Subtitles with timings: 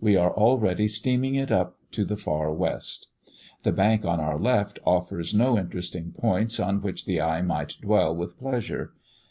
[0.00, 3.08] We are already steaming it up to the far west.
[3.64, 8.16] The bank on our left offers no interesting points on which the eye might dwell
[8.16, 8.94] with pleasure.